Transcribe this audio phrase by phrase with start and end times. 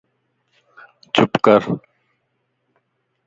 [1.13, 1.61] چپ ڪَر